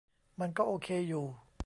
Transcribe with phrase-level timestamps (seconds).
[0.39, 1.25] มันก็โอเคอยู่